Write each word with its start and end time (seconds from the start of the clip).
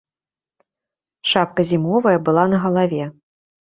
Шапка 1.31 1.61
зімовая 1.73 2.17
была 2.31 2.43
на 2.55 2.67
галаве. 2.67 3.03